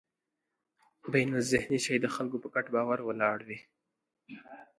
[1.11, 3.59] بینالذهني شی د خلکو په ګډ باور ولاړ وي.